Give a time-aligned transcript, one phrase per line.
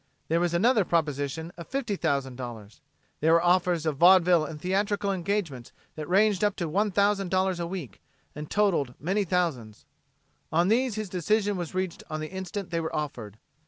[0.29, 2.79] There was another proposition of $50,000.
[3.19, 8.01] There were offers of vaudeville and theatrical engagements that ranged up to $1,000 a week,
[8.33, 9.85] and totaled many thousands.
[10.51, 13.37] On these his decision was reached on the instant they were offered.